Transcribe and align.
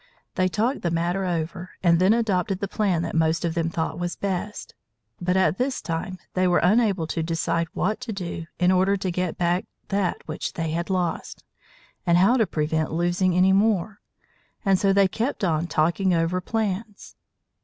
They 0.33 0.47
talked 0.47 0.81
the 0.81 0.89
matter 0.89 1.25
over 1.25 1.69
and 1.83 1.99
then 1.99 2.11
adopted 2.11 2.59
the 2.59 2.67
plan 2.67 3.03
that 3.03 3.13
most 3.13 3.45
of 3.45 3.53
them 3.53 3.69
thought 3.69 3.99
was 3.99 4.15
best. 4.15 4.73
But 5.21 5.37
at 5.37 5.59
this 5.59 5.79
time 5.79 6.17
they 6.33 6.47
were 6.47 6.57
unable 6.57 7.05
to 7.05 7.21
decide 7.21 7.67
what 7.73 7.99
to 8.01 8.11
do 8.11 8.47
in 8.57 8.71
order 8.71 8.97
to 8.97 9.11
get 9.11 9.37
back 9.37 9.65
that 9.89 10.23
which 10.27 10.53
they 10.53 10.71
had 10.71 10.89
lost, 10.89 11.43
and 12.03 12.17
how 12.17 12.35
to 12.37 12.47
prevent 12.47 12.91
losing 12.91 13.37
any 13.37 13.53
more. 13.53 14.01
And 14.65 14.79
so 14.79 14.91
they 14.91 15.07
kept 15.07 15.43
on 15.43 15.67
talking 15.67 16.15
over 16.15 16.41
plans. 16.41 17.15